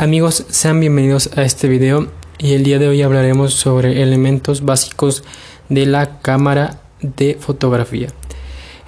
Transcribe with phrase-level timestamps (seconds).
[0.00, 5.24] Amigos, sean bienvenidos a este video y el día de hoy hablaremos sobre elementos básicos
[5.68, 8.08] de la cámara de fotografía.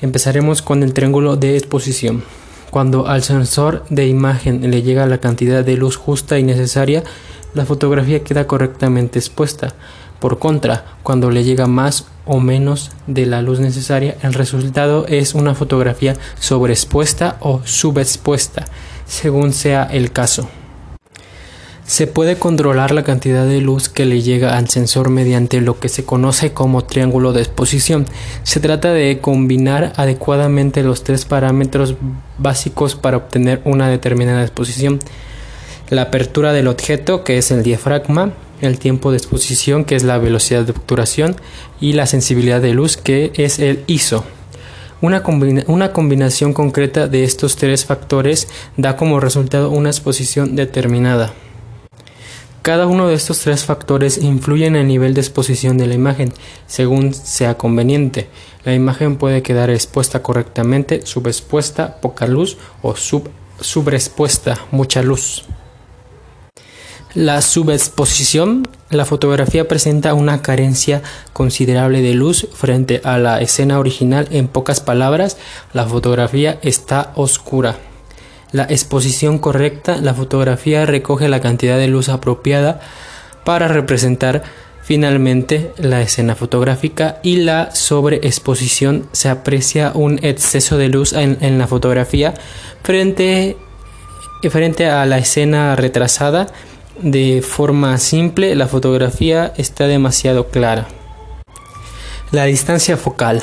[0.00, 2.24] Empezaremos con el triángulo de exposición.
[2.70, 7.04] Cuando al sensor de imagen le llega la cantidad de luz justa y necesaria,
[7.52, 9.74] la fotografía queda correctamente expuesta.
[10.18, 15.34] Por contra, cuando le llega más o menos de la luz necesaria, el resultado es
[15.34, 18.64] una fotografía sobreexpuesta o subexpuesta,
[19.04, 20.48] según sea el caso.
[21.86, 25.88] Se puede controlar la cantidad de luz que le llega al sensor mediante lo que
[25.88, 28.06] se conoce como triángulo de exposición.
[28.44, 31.96] Se trata de combinar adecuadamente los tres parámetros
[32.38, 35.00] básicos para obtener una determinada exposición.
[35.90, 40.18] La apertura del objeto, que es el diafragma, el tiempo de exposición, que es la
[40.18, 41.36] velocidad de obturación,
[41.80, 44.24] y la sensibilidad de luz, que es el ISO.
[45.00, 45.24] Una,
[45.66, 51.32] una, combinación concreta de estos tres factores da como resultado una exposición determinada.
[52.62, 56.32] Cada uno de estos tres factores influye en el nivel de exposición de la imagen,
[56.68, 58.28] según sea conveniente.
[58.64, 63.28] La imagen puede quedar expuesta correctamente, subexpuesta, poca luz o sub
[63.60, 65.44] subexpuesta, mucha luz.
[67.14, 68.68] La subexposición.
[68.90, 74.28] La fotografía presenta una carencia considerable de luz frente a la escena original.
[74.30, 75.36] En pocas palabras,
[75.72, 77.76] la fotografía está oscura
[78.52, 82.80] la exposición correcta, la fotografía recoge la cantidad de luz apropiada
[83.44, 84.42] para representar
[84.82, 91.66] finalmente la escena fotográfica y la sobreexposición se aprecia un exceso de luz en, la
[91.66, 92.34] fotografía
[92.82, 93.56] frente,
[94.50, 96.48] frente a la escena retrasada
[97.00, 100.88] de forma simple la fotografía está demasiado clara.
[102.32, 103.42] La distancia focal.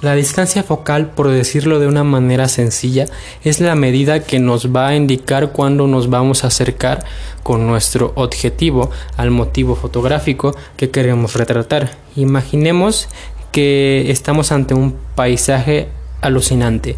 [0.00, 3.04] La distancia focal, por decirlo de una manera sencilla,
[3.44, 7.04] es la medida que nos va a indicar cuándo nos vamos a acercar
[7.42, 11.90] con nuestro objetivo al motivo fotográfico que queremos retratar.
[12.16, 13.08] Imaginemos
[13.52, 15.88] que estamos ante un paisaje
[16.22, 16.96] alucinante.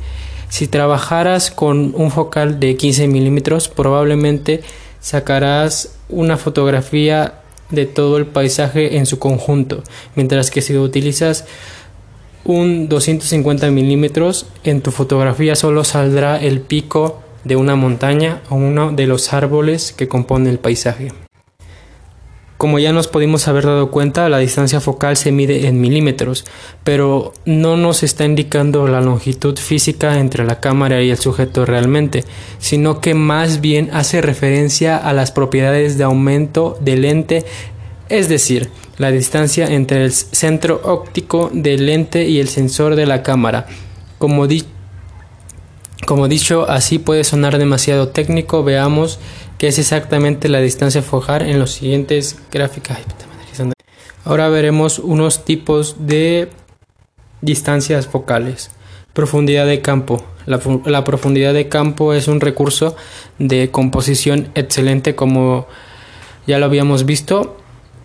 [0.49, 4.63] Si trabajaras con un focal de 15 milímetros, probablemente
[5.01, 7.41] sacarás una fotografía
[7.71, 9.83] de todo el paisaje en su conjunto,
[10.15, 11.47] mientras que si utilizas
[12.45, 18.93] un 250 milímetros, en tu fotografía solo saldrá el pico de una montaña o uno
[18.93, 21.13] de los árboles que componen el paisaje.
[22.63, 26.45] Como ya nos pudimos haber dado cuenta, la distancia focal se mide en milímetros,
[26.85, 32.25] pero no nos está indicando la longitud física entre la cámara y el sujeto realmente,
[32.61, 37.45] sino que más bien hace referencia a las propiedades de aumento del lente,
[38.09, 38.71] es decir,
[39.03, 43.67] la distancia entre el centro óptico del lente y el sensor de la cámara.
[44.19, 44.47] Como,
[46.07, 49.19] como dicho, así puede sonar demasiado técnico, veamos
[49.59, 52.99] qué es exactamente la distancia focal en los siguientes gráficas.
[54.25, 56.49] Ahora veremos unos tipos de
[57.41, 58.71] distancias focales.
[59.13, 60.25] Profundidad de campo.
[60.47, 62.95] La, profundidad de campo es un recurso
[63.41, 65.67] de composición excelente como
[66.47, 67.57] ya lo habíamos visto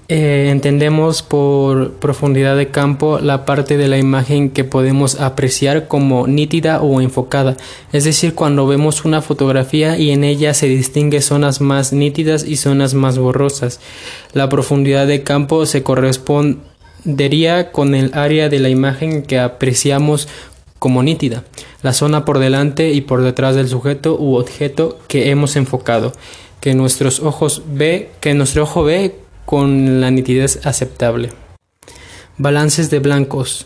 [0.09, 6.27] eh, entendemos por profundidad de campo la parte de la imagen que podemos apreciar como
[6.27, 7.57] nítida o enfocada,
[7.91, 12.55] es decir, cuando vemos una fotografía y en ella se distingue zonas más nítidas y
[12.55, 13.81] zonas más borrosas.
[14.31, 20.29] La profundidad de campo se correspondería con el área de la imagen que apreciamos
[20.79, 21.43] como nítida,
[21.81, 26.13] la zona por delante y por detrás del sujeto u objeto que hemos enfocado,
[26.61, 31.31] que nuestros ojos ve, que nuestro ojo ve con la nitidez aceptable.
[32.37, 33.65] Balances de blancos.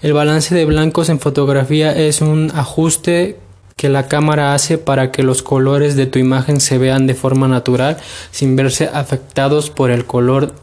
[0.00, 3.36] El balance de blancos en fotografía es un ajuste
[3.74, 7.48] que la cámara hace para que los colores de tu imagen se vean de forma
[7.48, 7.96] natural
[8.30, 10.54] sin verse afectados por el color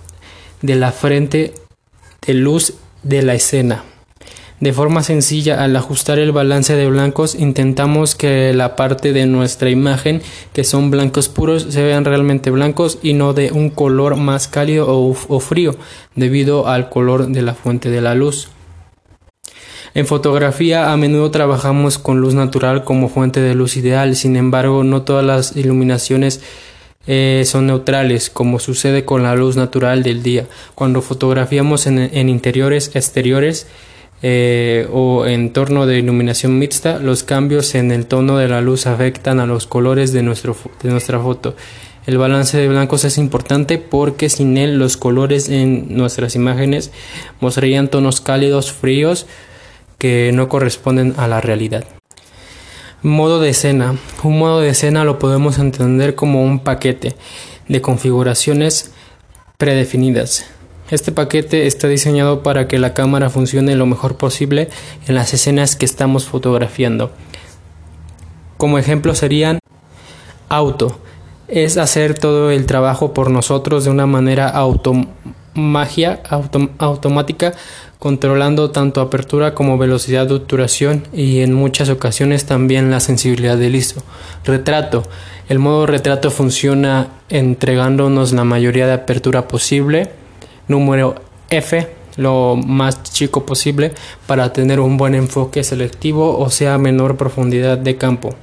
[0.61, 1.53] de la frente
[2.25, 3.83] de luz de la escena.
[4.63, 9.69] De forma sencilla, al ajustar el balance de blancos, intentamos que la parte de nuestra
[9.69, 10.21] imagen,
[10.53, 14.87] que son blancos puros, se vean realmente blancos y no de un color más cálido
[14.87, 15.75] o, frío,
[16.15, 18.51] debido al color de la fuente de la luz.
[19.95, 24.85] En fotografía a menudo trabajamos con luz natural como fuente de luz ideal, sin embargo
[24.85, 26.39] no todas las iluminaciones
[27.05, 30.47] eh, son neutrales, como sucede con la luz natural del día.
[30.73, 33.67] Cuando fotografiamos en interiores exteriores,
[34.25, 38.87] eh, o en torno de iluminación mixta, los cambios en el tono de la luz
[38.87, 41.57] afectan a los colores de, nuestro, de nuestra foto.
[42.05, 46.91] El balance de blancos es importante porque sin él los colores en nuestras imágenes
[47.41, 49.25] mostrarían tonos cálidos, fríos,
[49.97, 51.83] que no corresponden a la realidad.
[53.01, 53.97] Modo de escena.
[54.23, 57.17] Un modo de escena lo podemos entender como un paquete
[57.67, 58.91] de configuraciones
[59.57, 60.45] predefinidas.
[60.93, 64.69] Este paquete está diseñado para que la cámara funcione lo mejor posible
[65.07, 67.09] en las escenas que estamos fotografiando.
[68.57, 69.57] Como ejemplo serían
[70.49, 70.99] auto.
[71.47, 76.19] Es hacer todo el trabajo por nosotros de una manera automática
[77.97, 83.75] controlando tanto apertura como velocidad de obturación y en muchas ocasiones también la sensibilidad del
[83.75, 84.03] ISO.
[84.45, 85.01] Retrato.
[85.49, 90.21] El modo retrato funciona entregándonos la mayoría de apertura posible.
[90.67, 91.15] Número
[91.49, 91.87] F,
[92.17, 93.93] lo más chico posible
[94.27, 98.35] para tener un buen enfoque selectivo o sea menor profundidad de campo.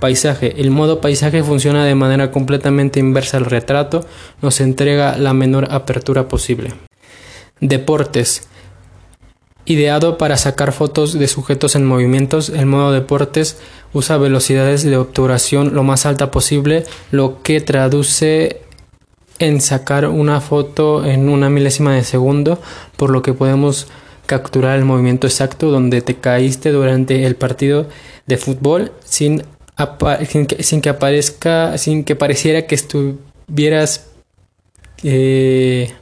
[0.00, 0.60] Paisaje.
[0.60, 4.06] El modo paisaje funciona de manera completamente inversa al retrato,
[4.42, 6.72] nos entrega la menor apertura posible.
[7.60, 8.48] Deportes.
[9.64, 13.58] Ideado para sacar fotos de sujetos en movimientos, el modo deportes
[13.92, 18.62] usa velocidades de obturación lo más alta posible, lo que traduce
[19.38, 22.60] en sacar una foto en una milésima de segundo,
[22.96, 23.88] por lo que podemos
[24.26, 27.88] capturar el movimiento exacto donde te caíste durante el partido
[28.26, 29.42] de fútbol sin,
[30.60, 34.10] sin, que, aparezca, sin que pareciera que estuvieras
[35.02, 35.94] eh,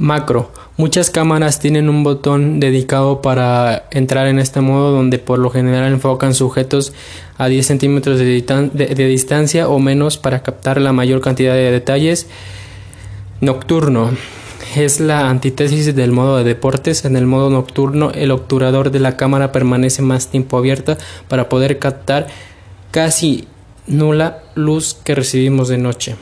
[0.00, 0.50] macro
[0.80, 5.92] Muchas cámaras tienen un botón dedicado para entrar en este modo donde por lo general
[5.92, 6.94] enfocan sujetos
[7.36, 12.28] a 10 centímetros de, distancia o menos para captar la mayor cantidad de detalles.
[13.42, 14.12] Nocturno
[14.74, 17.04] es la antítesis del modo de deportes.
[17.04, 20.96] En el modo nocturno el obturador de la cámara permanece más tiempo abierta
[21.28, 22.28] para poder captar
[22.90, 23.48] casi
[23.86, 26.16] nula luz que recibimos de noche.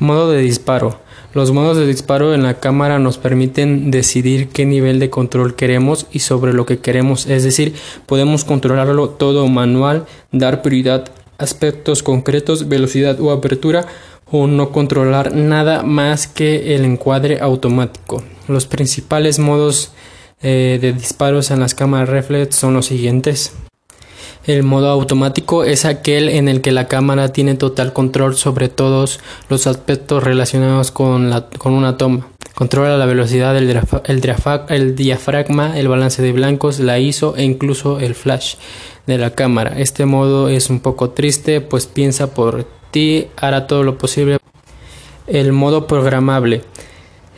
[0.00, 1.05] Modo de disparo.
[1.36, 6.06] Los modos de disparo en la cámara nos permiten decidir qué nivel de control queremos
[6.10, 7.74] y sobre lo que queremos, es decir,
[8.06, 13.84] podemos controlarlo todo manual, dar prioridad a aspectos concretos, velocidad o apertura
[14.30, 18.22] o no controlar nada más que el encuadre automático.
[18.48, 19.92] Los principales modos
[20.40, 23.52] eh, de disparos en las cámaras reflex son los siguientes.
[24.46, 29.18] El modo automático es aquel en el que la cámara tiene total control sobre todos
[29.48, 32.28] los aspectos relacionados con, la, con una toma.
[32.54, 38.14] Controla la velocidad, el, el, diafragma, el balance de blancos, la ISO e incluso el
[38.14, 38.54] flash
[39.08, 39.80] de la cámara.
[39.80, 44.38] Este modo es un poco triste, pues piensa por ti, hará todo lo posible.
[45.26, 46.62] El modo programable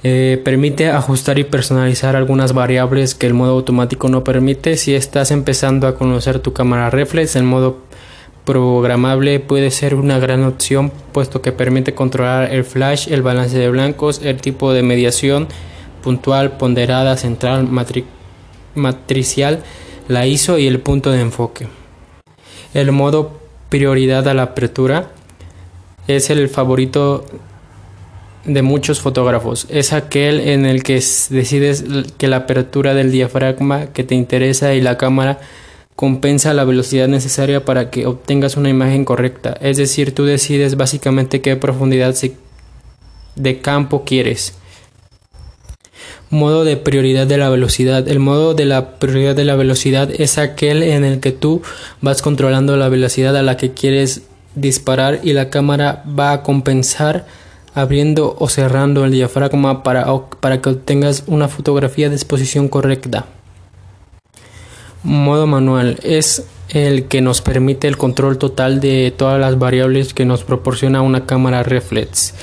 [0.05, 4.77] eh, permite ajustar y personalizar algunas variables que el modo automático no permite.
[4.77, 7.79] Si estás empezando a conocer tu cámara reflex, el modo
[8.45, 13.69] programable puede ser una gran opción puesto que permite controlar el flash, el balance de
[13.69, 15.49] blancos, el tipo de mediación
[16.03, 17.69] puntual, ponderada, central,
[18.75, 19.63] matricial,
[20.07, 21.67] la ISO y el punto de enfoque.
[22.73, 25.11] El modo prioridad a la apertura
[26.07, 27.27] es el favorito
[28.49, 29.67] de muchos fotógrafos.
[29.69, 31.85] Es aquel en el que decides
[32.17, 35.39] que la apertura del diafragma que te interesa y la cámara
[35.95, 39.57] compensa la velocidad necesaria para que obtengas una imagen correcta.
[39.61, 42.15] Es decir, tú decides básicamente qué profundidad
[43.37, 44.55] de campo quieres.
[46.31, 48.07] Modo de prioridad de la velocidad.
[48.07, 51.63] El modo de la prioridad de la velocidad es aquel en el que tú
[52.01, 54.23] vas controlando la velocidad a la que quieres
[54.55, 57.27] disparar y la cámara va a compensar
[57.75, 60.07] abriendo o cerrando el diafragma para,
[60.41, 63.27] para que obtengas una fotografía de exposición correcta.
[65.03, 70.25] Modo manual es el que nos permite el control total de todas las variables que
[70.25, 72.35] nos proporciona una cámara reflex.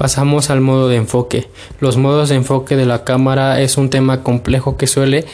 [0.00, 1.48] Pasamos al modo de enfoque.
[1.78, 5.26] Los modos de enfoque de la cámara es un tema complejo que suele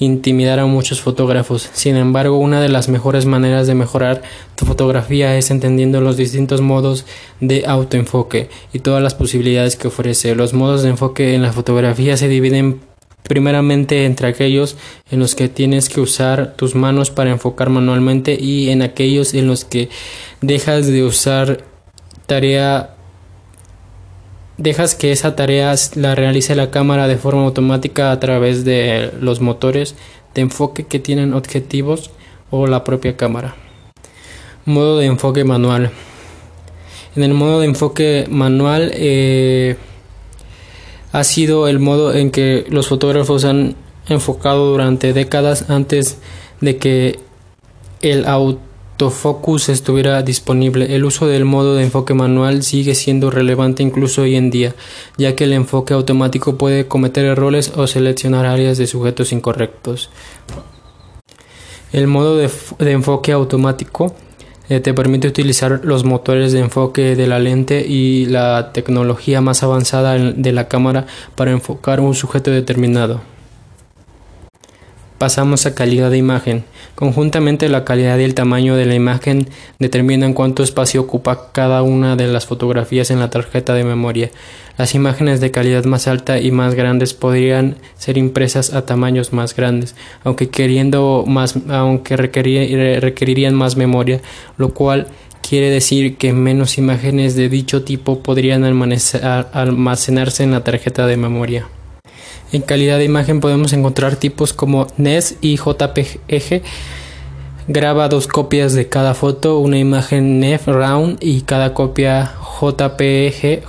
[0.00, 1.70] intimidar a muchos fotógrafos.
[1.72, 4.22] Sin embargo, una de las mejores maneras de mejorar
[4.56, 7.06] tu fotografía es entendiendo los distintos modos
[7.38, 10.34] de autoenfoque y todas las posibilidades que ofrece.
[10.34, 12.80] Los modos de enfoque en la fotografía se dividen
[13.22, 14.76] primeramente entre aquellos
[15.12, 19.46] en los que tienes que usar tus manos para enfocar manualmente y en aquellos en
[19.46, 19.90] los que
[20.40, 21.62] dejas de usar
[22.26, 22.96] tarea
[24.58, 29.40] dejas que esa tarea la realice la cámara de forma automática a través de los
[29.40, 29.94] motores
[30.34, 32.10] de enfoque que tienen objetivos
[32.50, 33.54] o la propia cámara.
[34.64, 35.90] Modo de enfoque manual.
[37.16, 39.76] En el modo de enfoque manual eh,
[41.12, 43.76] ha sido el modo en que los fotógrafos han
[44.08, 46.18] enfocado durante décadas antes
[46.60, 47.18] de que
[48.02, 48.26] el
[48.98, 54.34] autofocus estuviera disponible, el uso del modo de enfoque manual sigue siendo relevante incluso hoy
[54.34, 54.74] en día,
[55.16, 60.10] ya que el enfoque automático puede cometer errores o seleccionar áreas de sujetos incorrectos.
[61.92, 62.50] El modo de,
[62.80, 64.16] enfoque automático
[64.68, 69.62] eh, te permite utilizar los motores de enfoque de la lente y la tecnología más
[69.62, 73.20] avanzada de la cámara para enfocar un sujeto determinado.
[75.18, 76.64] Pasamos a calidad de imagen.
[76.94, 79.48] Conjuntamente la calidad y el tamaño de la imagen
[79.80, 84.30] determinan cuánto espacio ocupa cada una de las fotografías en la tarjeta de memoria.
[84.76, 89.56] Las imágenes de calidad más alta y más grandes podrían ser impresas a tamaños más
[89.56, 90.90] grandes, aunque requerirían
[93.56, 94.20] más memoria,
[94.56, 95.08] lo cual
[95.42, 101.66] quiere decir que menos imágenes de dicho tipo podrían almacenarse en la tarjeta de memoria.
[102.50, 106.62] En calidad de imagen podemos encontrar tipos como NES y JPG.
[107.66, 113.64] Graba dos copias de cada foto, una imagen NEF round y cada copia JPG.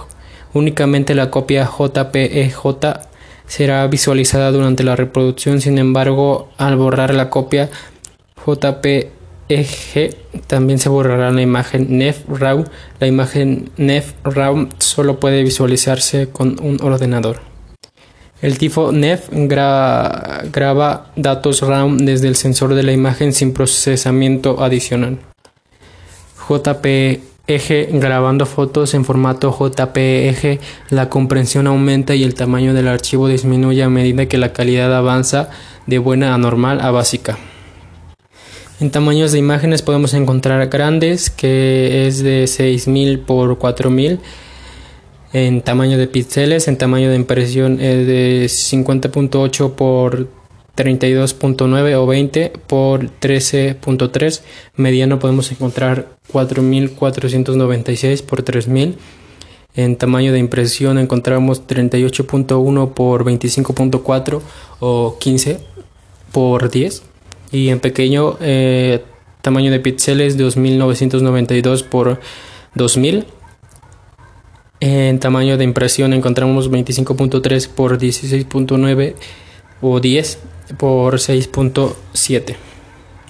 [0.54, 2.54] Únicamente la copia JPEJ
[3.46, 7.70] será visualizada durante la reproducción, sin embargo, al borrar la copia
[8.46, 9.12] JPEG
[10.48, 12.64] también se borrará la imagen NEF RAW.
[13.02, 17.49] La imagen NEF RAW solo puede visualizarse con un ordenador.
[18.42, 25.18] El tifo NEF graba datos RAM desde el sensor de la imagen sin procesamiento adicional.
[26.48, 33.84] JPEG grabando fotos en formato JPEG, la comprensión aumenta y el tamaño del archivo disminuye
[33.84, 35.50] a medida que la calidad avanza
[35.86, 37.38] de buena a normal a básica.
[38.80, 44.22] En tamaños de imágenes podemos encontrar grandes, que es de 6000 por 4000
[45.34, 50.28] en tamaño de píxeles, en tamaño de impresión es de 50.8 por
[50.76, 54.42] 32.9 o 20 por 13.3.
[54.76, 58.96] Mediano podemos encontrar 4496 por 3000.
[59.76, 64.42] En tamaño de impresión encontramos 38.1 por 25.4
[64.80, 65.60] o 15
[66.32, 67.04] por 10.
[67.52, 69.04] Y en pequeño eh,
[69.42, 72.20] tamaño de píxeles 2992 por
[72.76, 73.26] 2000
[74.80, 79.16] en tamaño de impresión encontramos 25.3 por 16.9
[79.82, 80.40] o 10
[80.78, 82.56] por 6.7.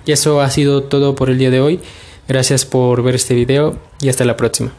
[0.05, 1.79] Y eso ha sido todo por el día de hoy.
[2.27, 4.71] Gracias por ver este video y hasta la próxima.